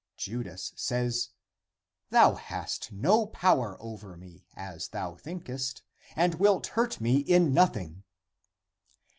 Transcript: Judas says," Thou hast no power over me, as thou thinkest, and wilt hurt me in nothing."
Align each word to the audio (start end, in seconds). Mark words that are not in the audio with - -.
Judas 0.17 0.73
says," 0.75 1.29
Thou 2.09 2.33
hast 2.33 2.91
no 2.91 3.27
power 3.27 3.77
over 3.79 4.17
me, 4.17 4.47
as 4.55 4.87
thou 4.87 5.13
thinkest, 5.13 5.83
and 6.15 6.39
wilt 6.39 6.65
hurt 6.73 6.99
me 6.99 7.17
in 7.17 7.53
nothing." 7.53 8.03